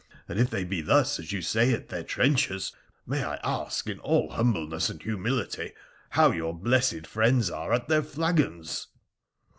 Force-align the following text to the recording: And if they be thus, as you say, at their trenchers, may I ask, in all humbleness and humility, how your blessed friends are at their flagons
And 0.27 0.39
if 0.39 0.49
they 0.49 0.63
be 0.63 0.81
thus, 0.81 1.19
as 1.19 1.31
you 1.31 1.43
say, 1.43 1.73
at 1.75 1.89
their 1.89 2.01
trenchers, 2.01 2.75
may 3.05 3.23
I 3.23 3.35
ask, 3.43 3.87
in 3.87 3.99
all 3.99 4.31
humbleness 4.31 4.89
and 4.89 4.99
humility, 4.99 5.73
how 6.09 6.31
your 6.31 6.55
blessed 6.57 7.05
friends 7.05 7.51
are 7.51 7.71
at 7.71 7.87
their 7.87 8.01
flagons 8.01 8.87